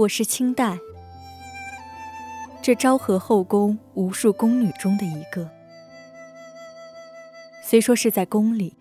[0.00, 0.78] 我是清代，
[2.62, 5.50] 这昭和后宫无数宫女中的一个。
[7.62, 8.78] 虽说是在宫里，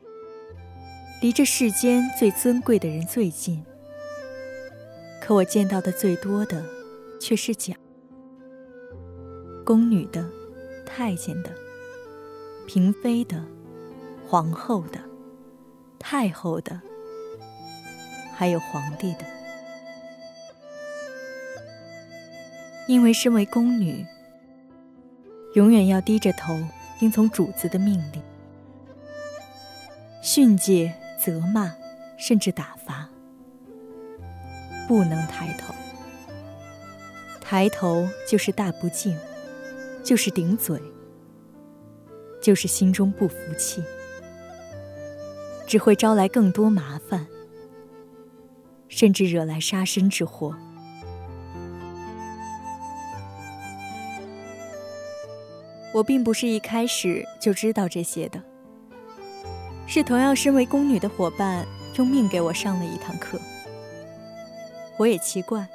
[1.22, 3.62] 离这世间最尊贵的人最近，
[5.22, 6.64] 可我见到的最多的
[7.20, 7.76] 却是假
[9.66, 10.26] 宫女的、
[10.86, 11.52] 太监的、
[12.66, 13.44] 嫔妃的、
[14.26, 15.02] 皇后的、
[16.00, 16.80] 太后的，
[18.34, 19.39] 还有皇帝的。
[22.90, 24.04] 因为身为宫女，
[25.54, 26.60] 永远要低着头
[26.98, 28.20] 听从主子的命令，
[30.24, 30.92] 训诫、
[31.24, 31.72] 责骂，
[32.18, 33.08] 甚至打罚，
[34.88, 35.72] 不能抬头。
[37.40, 39.16] 抬头就是大不敬，
[40.04, 40.82] 就是顶嘴，
[42.42, 43.84] 就是心中不服气，
[45.68, 47.28] 只会招来更多麻烦，
[48.88, 50.58] 甚至惹来杀身之祸。
[56.00, 58.42] 我并不是一开始就知道这些的，
[59.86, 61.68] 是同样身为宫女的伙伴
[61.98, 63.38] 用命给我上了一堂课。
[64.98, 65.68] 我也奇怪，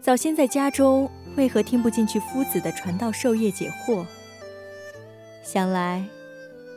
[0.00, 4.06] 早先在家中为何听不进去夫子的传道授业解惑？
[5.42, 6.04] 想来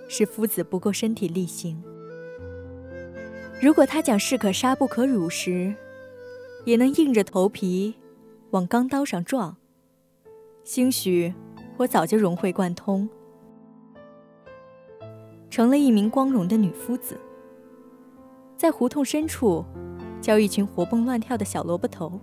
[0.08, 1.80] 是夫子不够身体力行。
[3.62, 5.76] 如果他讲士可杀不可辱时，
[6.66, 7.94] 也能硬着头皮
[8.50, 9.58] 往钢刀上撞，
[10.64, 11.36] 兴许。
[11.80, 13.08] 我早就融会贯通，
[15.50, 17.18] 成了一名光荣的女夫子，
[18.58, 19.64] 在胡同深处
[20.20, 22.20] 教一群活蹦乱跳的小萝卜头，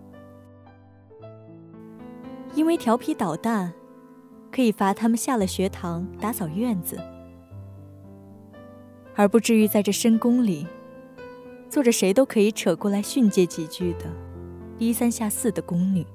[2.54, 3.72] 因为调皮捣蛋，
[4.52, 7.00] 可以罚他们下了学堂打扫院子，
[9.14, 10.66] 而不至于在这深宫里
[11.70, 14.04] 做着谁都可以扯过来训诫几句的
[14.76, 16.06] 低三下四的宫女。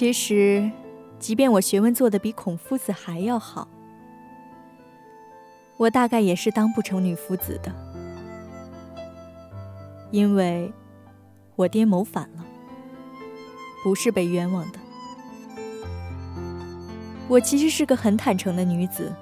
[0.00, 0.70] 其实，
[1.18, 3.68] 即便我学问做得比孔夫子还要好，
[5.76, 7.70] 我大概也是当不成女夫子的，
[10.10, 10.72] 因为
[11.54, 12.42] 我爹谋反了，
[13.84, 14.78] 不是被冤枉的。
[17.28, 19.14] 我其实是个很坦诚的女子，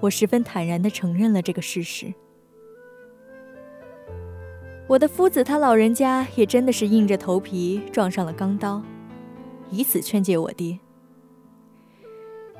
[0.00, 2.10] 我十分坦然地承认了这个事实。
[4.88, 8.82] 我的夫子他老人家也真的是硬着头皮撞上了钢刀。
[9.74, 10.78] 以此劝诫我爹，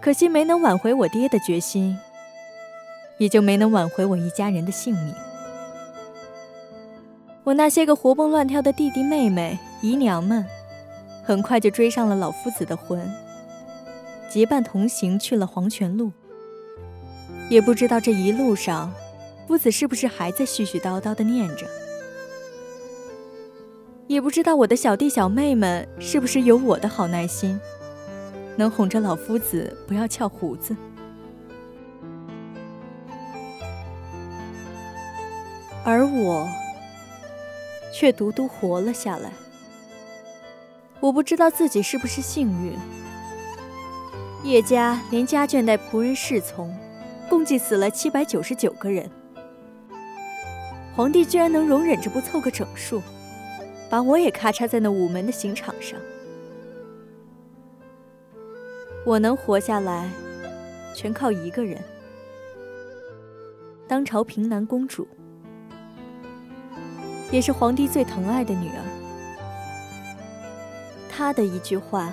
[0.02, 1.96] 可惜没能挽回我爹的决心，
[3.18, 5.14] 也就没能挽回我一家人的性命。
[7.44, 10.44] 我那些个活蹦乱跳的弟弟妹妹、姨娘们，
[11.22, 13.08] 很快就追上了老夫子的魂，
[14.28, 16.10] 结伴同行去了黄泉路。
[17.48, 18.92] 也不知道这一路上，
[19.46, 21.66] 夫子是不是还在絮絮叨叨的念着。
[24.06, 27.58] 也不知道我的小弟小妹们是不是有我的好耐心，
[28.56, 30.76] 能哄着老夫子不要翘胡子，
[35.82, 36.46] 而我
[37.94, 39.32] 却独独活了下来。
[41.00, 42.72] 我不知道自己是不是幸运，
[44.42, 46.76] 叶家连家眷带仆人侍从，
[47.28, 49.10] 共计死了七百九十九个人，
[50.94, 53.02] 皇帝居然能容忍着不凑个整数。
[53.94, 55.96] 把我也咔嚓在那午门的刑场上。
[59.06, 60.10] 我能活下来，
[60.96, 61.80] 全靠一个人——
[63.86, 65.06] 当朝平南公主，
[67.30, 68.82] 也是皇帝最疼爱的女儿。
[71.08, 72.12] 他的一句话，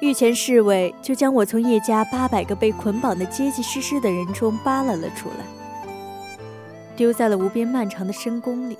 [0.00, 5.44] 御前侍卫就将我从叶家八百个被捆绑的结结实实的人中扒拉了出来，
[6.96, 8.78] 丢在了无边漫长的深宫里。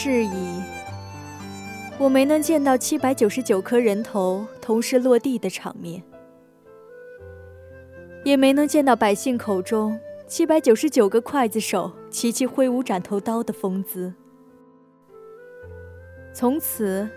[0.00, 0.62] 是以，
[1.98, 6.00] 我没能见到七百九十九颗人头同时落地的场面，
[8.24, 9.98] 也没能见到百姓口中
[10.28, 14.14] 七百九十九个刽子手齐齐挥舞斩头刀的风姿。
[16.32, 17.10] 从此，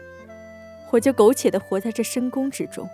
[0.90, 2.90] 我就苟且的活在这深宫之中。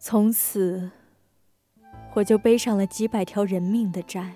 [0.00, 0.90] 从此，
[2.14, 4.34] 我就背上了几百条人命的债。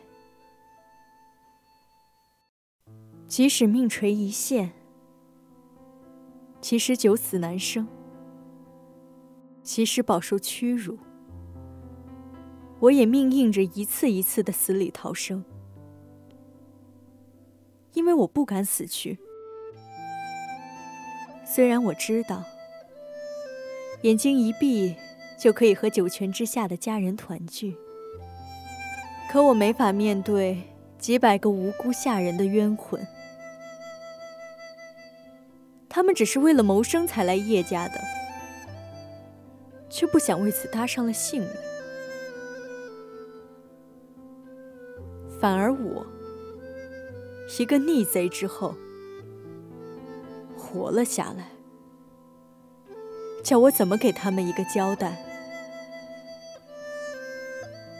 [3.26, 4.72] 即使命垂一线，
[6.60, 7.86] 即使九死难生，
[9.62, 10.98] 即使饱受屈辱，
[12.78, 15.44] 我也命硬着一次一次的死里逃生，
[17.94, 19.18] 因为我不敢死去。
[21.44, 22.44] 虽然我知道，
[24.02, 24.94] 眼睛一闭
[25.38, 27.76] 就可以和九泉之下的家人团聚，
[29.30, 30.62] 可我没法面对
[31.04, 33.06] 几百个无辜下人的冤魂。
[35.86, 38.00] 他们只是为了谋生才来叶家的，
[39.90, 41.50] 却不想为此搭上了性命。
[45.38, 46.06] 反而我，
[47.58, 48.74] 一个逆贼之后，
[50.56, 51.50] 活了下来，
[53.42, 55.22] 叫我怎么给他们一个交代？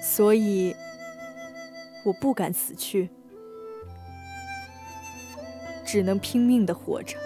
[0.03, 0.75] 所以，
[2.05, 3.09] 我不敢死去，
[5.85, 7.17] 只能拼命的活着。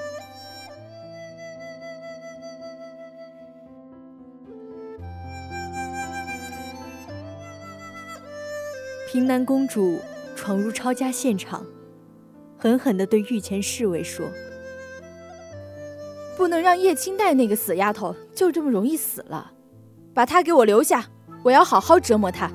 [9.10, 9.98] 平南公主
[10.36, 11.66] 闯入抄家现场，
[12.56, 14.28] 狠狠地对御前侍卫说
[16.36, 19.52] ：“不能让叶青黛那个死丫头就这么容易死了，
[20.14, 21.06] 把她给我留下，
[21.42, 22.48] 我要好好折磨她。”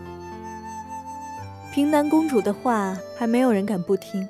[1.74, 4.30] 平南公主的话还没有人敢不听。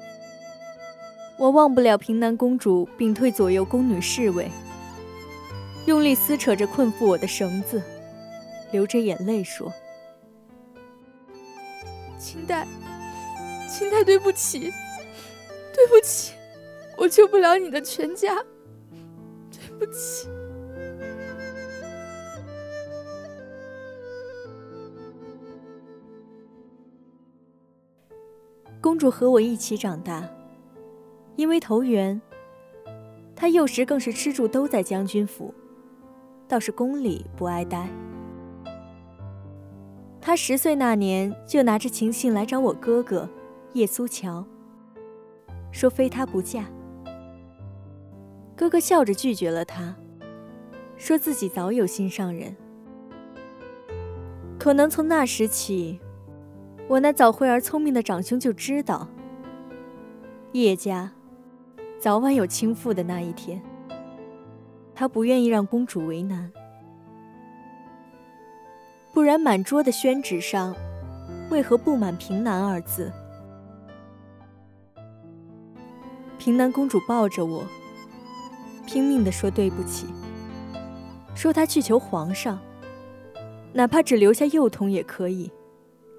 [1.38, 4.50] 我忘不了平南公主屏退左右宫女侍卫，
[5.86, 7.84] 用力撕扯着困缚我的绳子，
[8.72, 9.70] 流着眼泪说。
[12.18, 12.66] 青黛，
[13.70, 14.72] 青黛，对不起，
[15.76, 16.32] 对不起，
[16.96, 18.42] 我救不了你的全家，
[19.52, 20.30] 对不起。
[28.84, 30.30] 公主和我一起长大，
[31.38, 32.22] 因为投缘，
[33.34, 35.54] 她幼时更是吃住都在将军府，
[36.50, 37.88] 倒是宫里不爱待。
[40.20, 43.30] 她十岁那年就拿着情信来找我哥哥
[43.72, 44.46] 叶苏乔，
[45.72, 46.66] 说非他不嫁。
[48.54, 49.96] 哥哥笑着拒绝了他，
[50.98, 52.54] 说自己早有心上人。
[54.60, 56.02] 可能从那时起，
[56.88, 59.08] 我那早慧而聪明的长兄就知道，
[60.52, 61.12] 叶家
[62.00, 63.62] 早晚有倾覆的那一天。
[64.94, 66.52] 他不愿意让公主为难。
[69.12, 70.76] 不然，满桌的宣纸上，
[71.50, 73.12] 为何布满“平南”二字？
[76.38, 77.64] 平南公主抱着我，
[78.86, 80.08] 拼命地说对不起，
[81.34, 82.60] 说她去求皇上，
[83.72, 85.52] 哪怕只留下幼童也可以，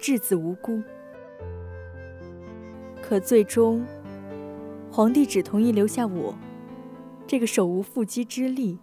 [0.05, 0.83] 稚子无辜。
[3.01, 3.83] 可最终，
[4.91, 6.35] 皇帝只同意留下我，
[7.25, 8.77] 这个手无缚鸡之力，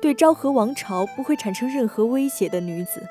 [0.00, 3.02] 对昭和王朝不会产生任何威胁的女子。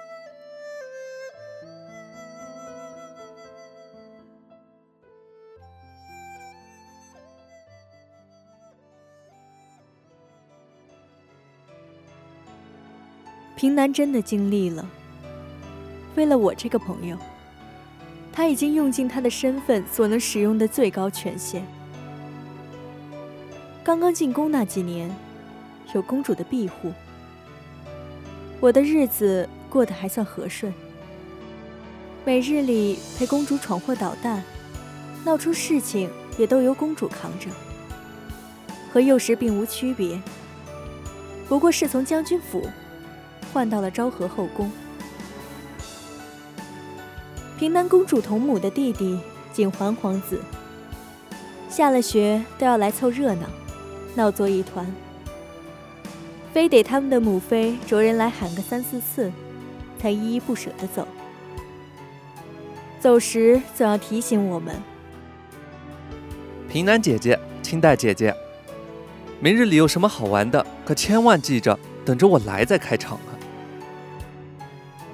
[13.57, 14.89] 平南真的尽力了。
[16.15, 17.17] 为了我这个朋友，
[18.31, 21.65] 他已经用尽他的身份所能使用的最高权限。
[23.83, 25.13] 刚刚进宫那几年，
[25.93, 26.91] 有公主的庇护，
[28.59, 30.73] 我的日子过得还算和顺。
[32.25, 34.41] 每日里陪公主闯祸捣蛋，
[35.23, 37.49] 闹出事情也都由公主扛着，
[38.91, 40.19] 和幼时并无区别。
[41.47, 42.67] 不过是从将军府。
[43.53, 44.69] 换到了昭和后宫。
[47.57, 49.17] 平南公主同母的弟弟
[49.53, 50.41] 景桓皇子，
[51.69, 53.47] 下了学都要来凑热闹，
[54.13, 54.85] 闹作一团，
[56.53, 59.31] 非得他们的母妃着人来喊个三四次，
[59.97, 61.07] 才依依不舍地走。
[62.99, 64.75] 走时总要提醒我们：
[66.67, 68.35] 平南姐姐，清代姐姐，
[69.39, 73.31] 明日里有什么好玩的，可千万记着，等着我来再开场啊！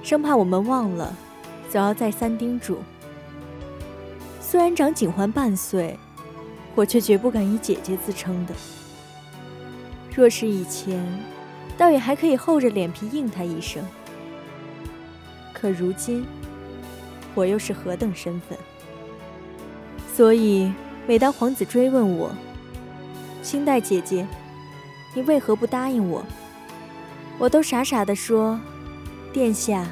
[0.02, 1.14] 生怕我们忘了，
[1.72, 2.80] 总要再三叮嘱。
[4.42, 5.98] 虽然长景环半岁，
[6.74, 8.54] 我却绝不敢以姐姐自称的。
[10.14, 11.02] 若是以前，
[11.78, 13.82] 倒也还可以厚着脸皮应他一声。
[15.54, 16.26] 可如今，
[17.34, 18.58] 我又是何等身份？
[20.14, 20.70] 所以，
[21.06, 22.30] 每当皇子追问我
[23.42, 24.26] ：“清代姐姐，
[25.14, 26.22] 你为何不答应我？”
[27.40, 28.60] 我都傻傻的说
[29.32, 29.86] ：“殿下，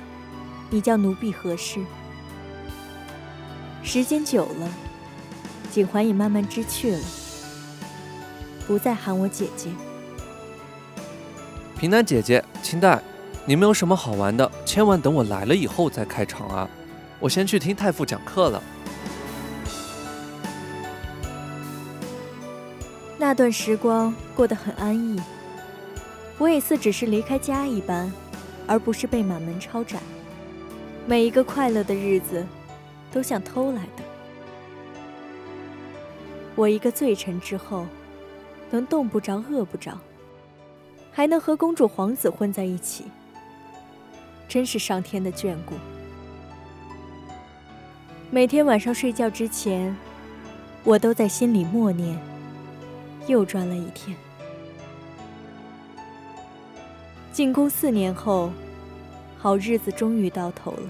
[0.71, 1.81] 你叫奴婢何事？”
[3.83, 4.69] 时间久了，
[5.71, 7.01] 景环也慢慢知趣了，
[8.67, 9.69] 不再喊我姐姐。
[11.79, 13.03] 平南姐姐，清代，
[13.47, 14.51] 你们有什么好玩的？
[14.65, 16.69] 千万等我来了以后再开场啊！
[17.19, 18.63] 我先去听太傅讲课了。
[23.19, 25.21] 那段时光过得很安逸，
[26.39, 28.13] 我也似只是离开家一般，
[28.67, 30.03] 而不是被满门抄斩。
[31.07, 32.47] 每一个快乐的日子，
[33.11, 34.03] 都像偷来的。
[36.55, 37.87] 我一个罪臣之后，
[38.71, 39.99] 能冻不着、饿不着。
[41.13, 43.07] 还能和公主、皇子混在一起，
[44.49, 45.75] 真是上天的眷顾。
[48.31, 49.95] 每天晚上睡觉之前，
[50.85, 52.17] 我都在心里默念：
[53.27, 54.17] 又赚了一天。
[57.33, 58.53] 进宫四年后，
[59.41, 60.83] 好日子终于到头了。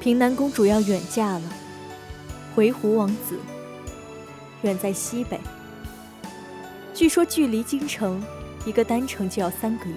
[0.00, 1.42] 平南公主要远嫁了，
[2.54, 3.38] 回鹘王子
[4.62, 5.40] 远在西北，
[6.94, 8.22] 据说距离京城。
[8.64, 9.94] 一个单程就要三个月。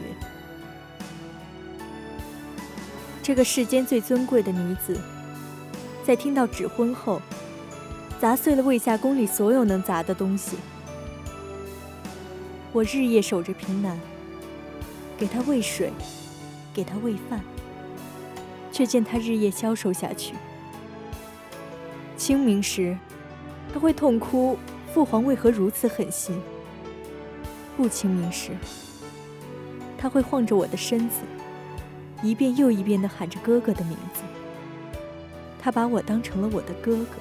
[3.24, 4.96] 这个世间最尊贵的女子，
[6.06, 7.20] 在听到指婚后，
[8.22, 10.56] 砸碎了魏夏宫里所有能砸的东西。
[12.72, 14.00] 我日夜守着平南，
[15.18, 15.92] 给他喂水，
[16.80, 17.42] 给他喂饭，
[18.72, 20.34] 却见他日夜消瘦下去。
[22.16, 22.98] 清明时，
[23.74, 24.58] 他会痛哭：
[24.94, 26.42] 父皇为何如此狠心？
[27.76, 28.52] 不清明时，
[29.98, 31.18] 他会晃着我的身子，
[32.24, 34.22] 一遍又一遍地喊着哥哥的名字。
[35.62, 37.18] 他把我当成了我的哥哥。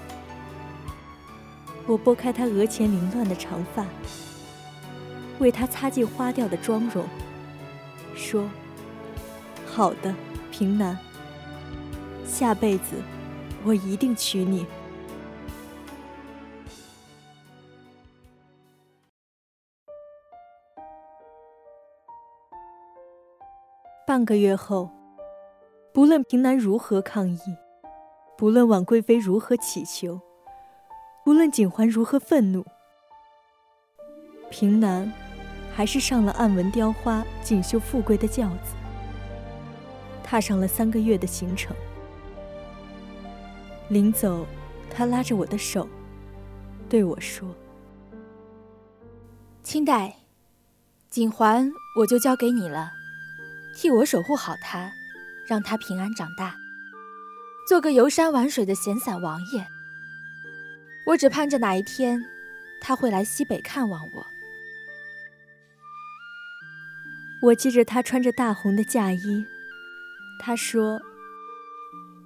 [1.85, 3.85] 我拨开他额前凌乱的长发，
[5.41, 7.05] 为他擦净花掉的妆容，
[8.15, 8.49] 说
[9.79, 10.13] ：“好的，
[10.51, 10.99] 平南，
[12.27, 13.01] 下辈子
[13.65, 14.67] 我一定娶你。”
[24.05, 24.91] 半个月后，
[25.95, 27.39] 不论平南如何抗议，
[28.37, 30.21] 不论婉贵妃如何乞求，
[31.25, 32.67] 不论景环如何愤怒，
[34.51, 35.13] 平南
[35.73, 38.75] 还是上了暗纹雕花、锦绣富贵的轿子，
[40.29, 41.75] 踏上了三个月的行程。
[43.89, 44.47] 临走，
[44.91, 45.89] 他拉着我的手，
[46.87, 47.49] 对我说
[49.65, 50.15] ：“清代，
[51.09, 52.93] 景环我就交给你了。”
[53.75, 54.93] 替我守护好他，
[55.49, 56.55] 让他平安长大，
[57.67, 59.67] 做个游山玩水的闲散王爷。
[61.07, 62.23] 我只盼着哪一天，
[62.83, 64.27] 他会来西北看望我。
[67.41, 69.47] 我记着他穿着大红的嫁衣，
[70.39, 71.01] 他说：“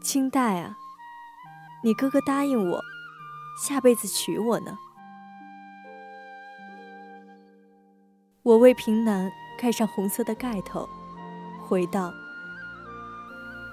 [0.00, 0.76] 清代啊，
[1.82, 2.80] 你哥哥答应我，
[3.64, 4.78] 下辈子娶我呢。”
[8.42, 10.88] 我为平南盖上红色的盖头。
[11.64, 12.12] 回道：“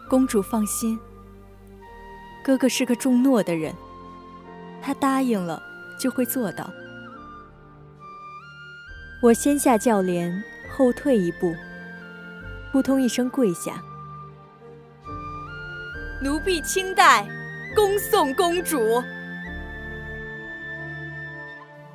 [0.07, 0.97] 公主放心，
[2.43, 3.75] 哥哥是个重诺的人，
[4.81, 5.61] 他答应了
[5.99, 6.69] 就会做到。”
[9.21, 10.41] 我先下轿帘，
[10.71, 11.53] 后退一步，
[12.71, 13.83] 扑通一声跪下
[16.21, 17.25] ：“奴婢清代，
[17.75, 19.01] 恭送公主。”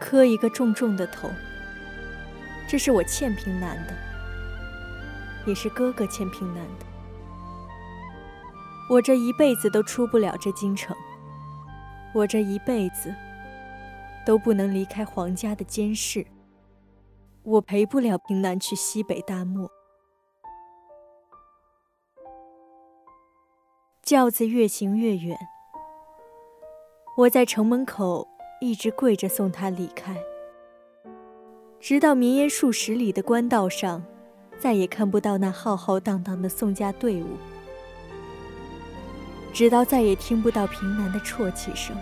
[0.01, 1.31] 磕一个重重的头，
[2.67, 3.95] 这是我欠平南的。
[5.47, 6.87] 也是哥哥欠平南的。
[8.89, 10.97] 我这一辈子都出不了这京城，
[12.15, 13.15] 我这一辈子
[14.25, 16.27] 都不能离开皇家的监视。
[17.43, 19.71] 我陪不了平南去西北大漠。
[24.05, 25.35] 轿子越行越远，
[27.17, 28.29] 我在城门口
[28.61, 30.15] 一直跪着送他离开，
[31.81, 34.05] 直到绵延数十里的官道上。
[34.59, 37.37] 再也看不到那浩浩荡荡的宋家队伍，
[39.53, 41.97] 直到再也听不到平南的啜泣声。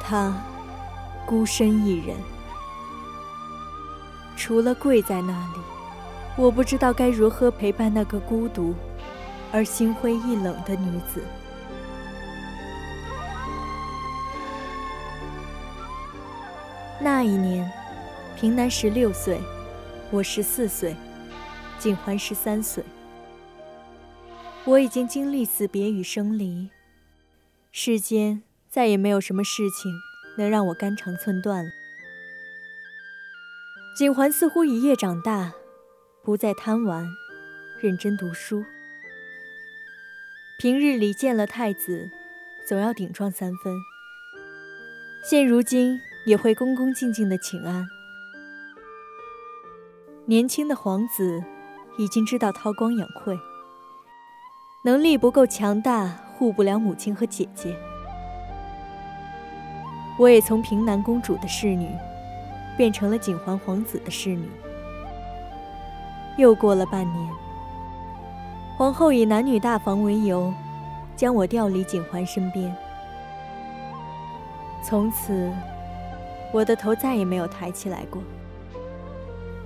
[0.00, 0.32] 他
[1.26, 2.16] 孤身一人，
[4.36, 5.60] 除了跪在那里，
[6.36, 8.74] 我不知道该如何陪伴那个孤独
[9.52, 11.22] 而心灰意冷的女子。
[17.00, 17.70] 那一年，
[18.36, 19.40] 平南十六岁，
[20.10, 20.94] 我十四岁，
[21.78, 22.84] 景环十三岁。
[24.66, 26.68] 我已经经历死别与生离，
[27.72, 29.90] 世间再也没有什么事情
[30.36, 31.70] 能让我肝肠寸断了。
[33.96, 35.54] 景环似乎一夜长大，
[36.22, 37.08] 不再贪玩，
[37.80, 38.62] 认真读书。
[40.60, 42.10] 平日里见了太子，
[42.68, 43.74] 总要顶撞三分。
[45.24, 45.98] 现如今。
[46.26, 47.88] 也会恭恭敬敬的请安。
[50.26, 51.42] 年轻的皇子
[51.96, 53.38] 已经知道韬光养晦，
[54.84, 57.74] 能力不够强大，护不了母亲和姐姐。
[60.18, 61.88] 我也从平南公主的侍女，
[62.76, 64.46] 变成了景环皇子的侍女。
[66.36, 67.32] 又过了半年，
[68.80, 70.50] 皇后以男女大防为由，
[71.14, 72.74] 将我调离景环身边。
[74.82, 75.52] 从此。
[76.50, 78.22] 我的头再也没有抬起来过，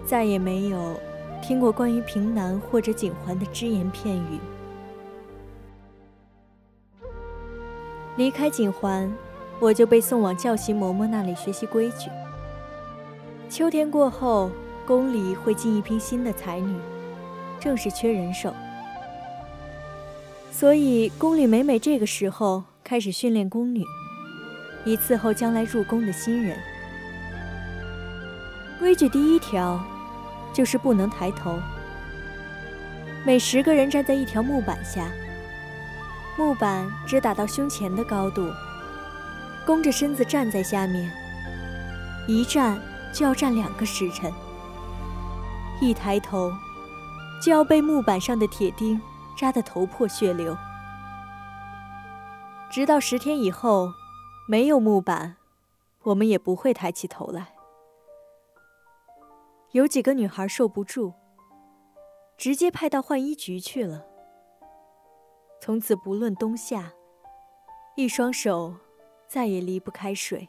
[0.04, 1.00] 再也没有
[1.40, 4.40] 听过关于平南或者景环的只言片语。
[8.16, 9.10] 离开景环，
[9.60, 12.10] 我就被送往教习嬷嬷那里学习规矩。
[13.48, 14.50] 秋天过后，
[14.84, 16.76] 宫里会进一批新的才女，
[17.60, 18.52] 正是缺人手，
[20.56, 23.84] 所以宫里每每这个时候开始训练宫女，
[24.84, 26.56] 以伺候将来入宫的新人。
[28.78, 29.84] 规矩第一条，
[30.52, 31.58] 就是不能抬头。
[33.26, 35.10] 每十个人站在一条木板下，
[36.38, 38.48] 木板只打到胸前的高度，
[39.66, 41.10] 弓着身子站在下面，
[42.28, 42.80] 一站
[43.12, 44.32] 就要站两个时辰。
[45.80, 46.52] 一抬头，
[47.42, 49.00] 就要被木板上的铁钉
[49.36, 50.56] 扎得头破血流。
[52.70, 53.92] 直到十天以后，
[54.48, 55.36] 没有木板，
[56.02, 57.54] 我们也不会抬起头来。
[59.72, 61.12] 有几个女孩受不住，
[62.36, 64.04] 直接派到浣衣局去了。
[65.60, 66.92] 从此不论冬夏，
[67.96, 68.74] 一双手
[69.26, 70.48] 再也离不开水。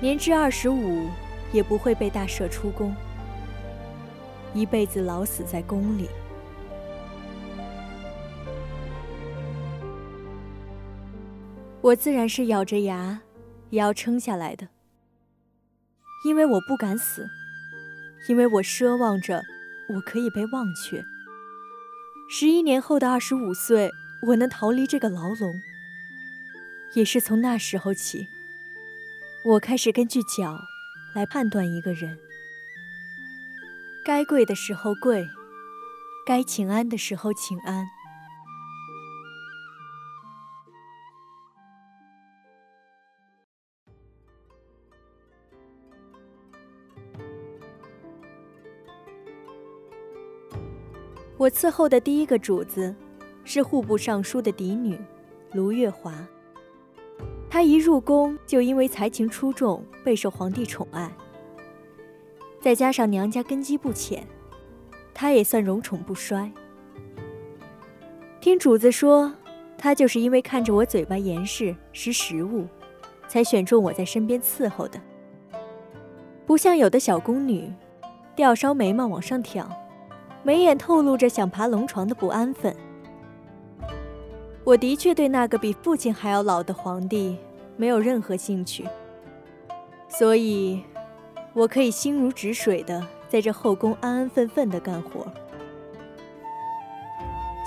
[0.00, 1.08] 年至二十五，
[1.52, 2.94] 也不会被大赦出宫，
[4.54, 6.08] 一辈子老死在宫里。
[11.82, 13.20] 我自然是咬着牙，
[13.70, 14.68] 也要撑下来的。
[16.26, 17.26] 因为我不敢死，
[18.28, 19.42] 因为我奢望着
[19.94, 21.02] 我可以被忘却。
[22.28, 23.90] 十一年后的二十五岁，
[24.28, 25.54] 我能逃离这个牢笼。
[26.94, 28.28] 也是从那时候起，
[29.44, 30.58] 我开始根据脚
[31.14, 32.18] 来判断一个人。
[34.04, 35.26] 该跪的时候跪，
[36.26, 37.86] 该请安的时候请安。
[51.40, 52.94] 我伺候的第一个主子，
[53.44, 55.00] 是户部尚书的嫡女，
[55.52, 56.12] 卢月华。
[57.48, 61.10] 她一入宫就因为才情出众，备受皇帝宠爱。
[62.60, 64.22] 再加上娘家根基不浅，
[65.14, 66.52] 她也算荣宠不衰。
[68.38, 69.32] 听主子说，
[69.78, 72.66] 她就是因为看着我嘴巴严实，识时务，
[73.28, 75.00] 才选中我在身边伺候的。
[76.44, 77.72] 不像有的小宫女，
[78.36, 79.66] 吊梢眉毛往上挑。
[80.42, 82.74] 眉眼透露着想爬龙床的不安分。
[84.64, 87.36] 我的确对那个比父亲还要老的皇帝
[87.76, 88.86] 没有任何兴趣，
[90.08, 90.84] 所以，
[91.52, 95.26] 我可以心如止水的在这后宫安安分分的干活。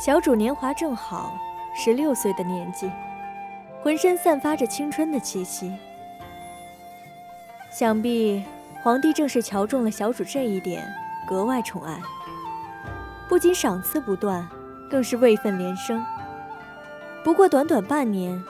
[0.03, 1.37] 小主年华正好，
[1.75, 2.89] 十六岁的年纪，
[3.81, 5.71] 浑身散发着青春的气息。
[7.71, 8.43] 想必
[8.83, 10.85] 皇帝正是瞧中了小主这一点，
[11.27, 11.99] 格外宠爱。
[13.27, 14.47] 不仅赏赐不断，
[14.89, 16.03] 更是位分连升。
[17.23, 18.43] 不过短短半年，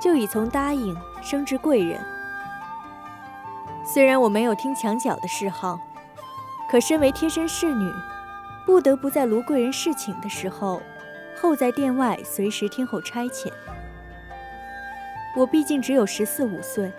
[0.00, 1.98] 就已从答应升至贵人。
[3.84, 5.78] 虽然我没有听墙角的嗜好，
[6.70, 7.90] 可身为贴身侍女，
[8.64, 10.80] 不得不在卢贵人侍寝的时候，
[11.40, 13.50] 候在殿外随时听候差遣。
[15.36, 16.92] 我毕竟只有十四五岁，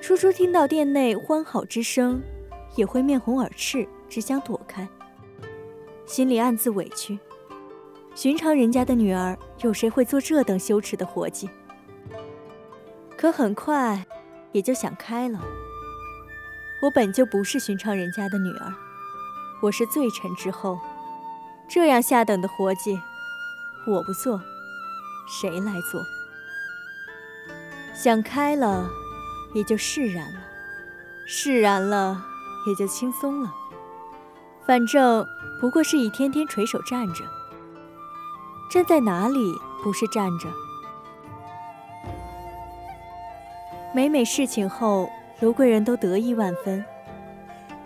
[0.00, 2.20] 初初听到殿内欢好之声，
[2.74, 4.86] 也会面红耳赤，只想躲开。
[6.08, 7.18] 心里暗自委屈，
[8.14, 11.50] 寻常人家的女儿，有谁会做这等羞耻的活计？
[13.14, 14.06] 可很快
[14.52, 15.38] 也就想开了。
[16.80, 18.72] 我本就不是寻常人家的女儿，
[19.60, 20.80] 我是罪臣之后，
[21.68, 22.98] 这样下等的活计，
[23.86, 24.40] 我不做，
[25.28, 26.02] 谁来做？
[27.94, 28.88] 想开了，
[29.52, 30.40] 也就释然了；
[31.26, 32.24] 释然了，
[32.66, 33.54] 也就轻松了。
[34.66, 35.26] 反正
[35.60, 37.24] 不过是一天天垂手站着，
[38.70, 40.48] 站在哪里不是站着？
[43.92, 46.84] 每每侍寝后，卢贵人都得意万分，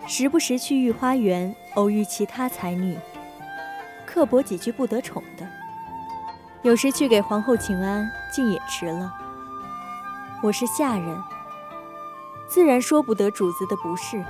[0.05, 2.95] 时不时去御花园偶遇其他才女，
[4.05, 5.43] 刻薄几句不得宠的；
[6.61, 9.11] 有时去给皇后请安，竟也迟了。
[10.43, 11.17] 我是下人，
[12.47, 14.23] 自然说不得主子的不是，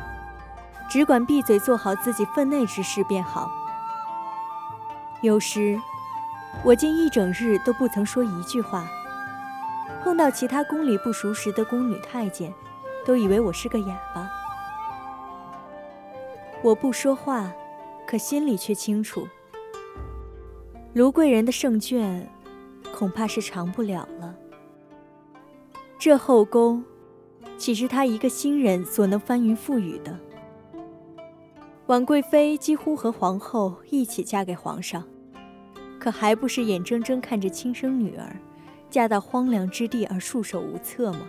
[0.90, 3.50] 只管闭嘴做好自己分内之事便好。
[5.22, 5.80] 有时，
[6.64, 8.88] 我竟一整日都不曾说一句话。
[10.04, 12.54] 碰到其他宫里不熟识的宫女太监，
[13.06, 14.30] 都以为我是个哑巴。
[16.62, 17.52] 我不说话，
[18.06, 19.28] 可心里却清楚，
[20.94, 22.30] 卢贵人的胜券，
[22.94, 24.36] 恐怕是长不了了。
[25.98, 26.84] 这后宫，
[27.58, 30.20] 岂是他一个新人所能翻云覆雨的？
[31.94, 35.08] 婉贵妃几乎和皇后一起嫁给皇上，
[36.00, 38.36] 可还不是眼睁睁看着亲生女儿，
[38.90, 41.28] 嫁到荒凉之地而束手无策吗？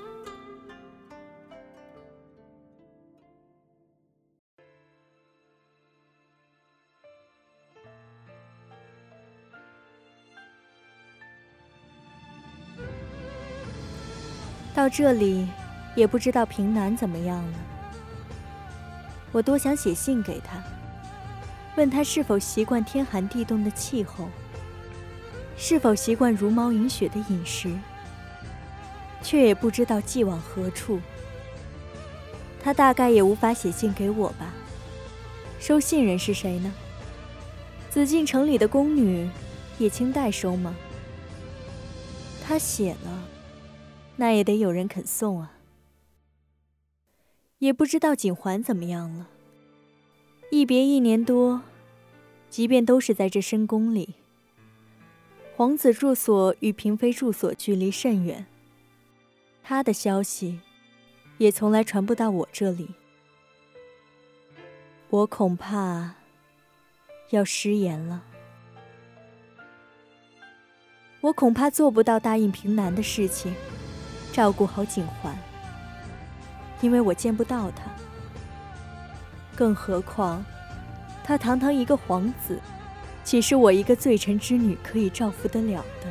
[14.74, 15.46] 到这里，
[15.94, 17.73] 也不知道平南怎么样了。
[19.34, 20.62] 我多想写信给他，
[21.76, 24.28] 问他是否习惯天寒地冻的气候，
[25.56, 27.68] 是否习惯如毛饮血的饮食，
[29.20, 31.00] 却也不知道寄往何处。
[32.62, 34.54] 他大概也无法写信给我吧？
[35.58, 36.72] 收信人是谁呢？
[37.90, 39.28] 紫禁城里的宫女，
[39.78, 40.76] 也清代收吗？
[42.46, 43.24] 他写了。
[44.14, 45.50] 那也得有人肯送啊！
[47.58, 49.28] 也不知道景环怎么样了。
[50.50, 51.62] 一别一年多，
[52.50, 54.14] 即便都是在这深宫里，
[55.56, 58.46] 皇子住所与嫔妃住所距离甚远，
[59.62, 60.60] 他的消息
[61.38, 62.90] 也从来传不到我这里。
[65.10, 66.14] 我恐怕
[67.30, 68.24] 要失言了。
[71.20, 73.54] 我恐怕做不到答应平南的事情。
[74.32, 75.32] 照顾好景环，
[76.84, 77.84] 因为我见不到他。
[79.56, 80.44] 更何况，
[81.24, 82.60] 他堂堂一个皇子，
[83.24, 86.10] 岂是我一个罪臣之女可以照拂得了的？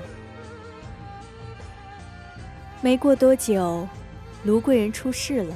[2.81, 3.87] 没过多久，
[4.43, 5.55] 卢贵人出事了。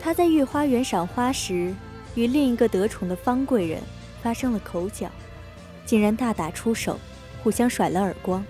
[0.00, 1.72] 她在御花园赏花时，
[2.16, 3.80] 与另一个得宠的方贵人
[4.20, 5.08] 发生了口角，
[5.86, 6.98] 竟然大打出手，
[7.44, 8.44] 互相甩了耳光。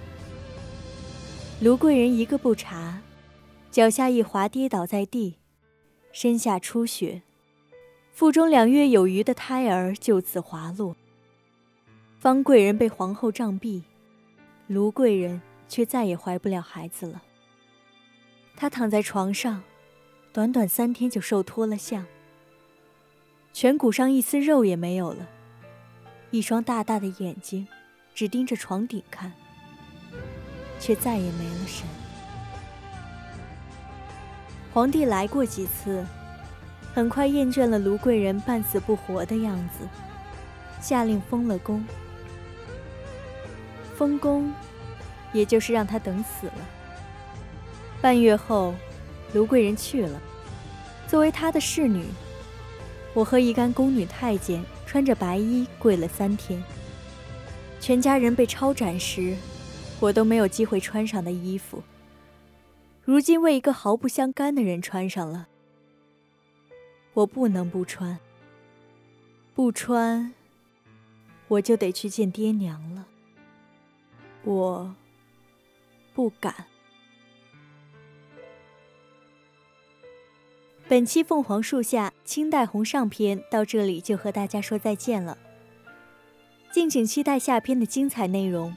[1.60, 3.00] 卢贵人一个不察。
[3.70, 5.37] 脚下一滑，跌倒在地，
[6.20, 7.22] 身下出血，
[8.10, 10.96] 腹中两月有余的胎儿就此滑落。
[12.18, 13.82] 方贵人被皇后杖毙，
[14.66, 17.22] 卢贵人却再也怀不了孩子了。
[18.56, 19.62] 她躺在床上，
[20.32, 22.04] 短短三天就瘦脱了相，
[23.54, 25.28] 颧骨上一丝肉也没有了，
[26.32, 27.64] 一双大大的眼睛
[28.12, 29.32] 只盯着床顶看，
[30.80, 31.86] 却再也没了神。
[34.78, 36.06] 皇帝来过几次，
[36.94, 39.84] 很快厌倦了卢贵人半死不活的样子，
[40.80, 41.84] 下令封了宫。
[43.96, 44.52] 封宫，
[45.32, 46.52] 也就是让他等死了。
[48.00, 48.72] 半月后，
[49.32, 50.20] 卢贵人去了。
[51.08, 52.04] 作为他的侍女，
[53.14, 56.62] 我和一干宫女太监穿着白衣跪了三天。
[57.80, 59.34] 全家人被抄斩时，
[59.98, 61.82] 我都没有机会穿上的衣服。
[63.08, 65.48] 如今为一个毫不相干的人穿上了，
[67.14, 68.18] 我不能不穿。
[69.54, 70.34] 不穿，
[71.48, 73.06] 我就得去见爹娘了。
[74.44, 74.94] 我
[76.12, 76.66] 不敢。
[80.86, 85.38] 本期《凤凰树下》清代红上篇到这里就和大家说再见了，
[86.70, 88.76] 敬请期待下篇的精彩内容。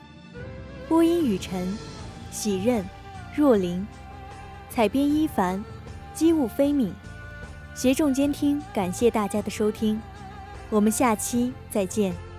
[0.88, 1.78] 播音：雨晨、
[2.32, 2.86] 喜任、
[3.36, 3.86] 若琳。
[4.74, 5.62] 采编一凡，
[6.14, 6.94] 机务飞敏，
[7.76, 10.02] 携众监听，感谢大家的收听，
[10.70, 12.31] 我们下期再见。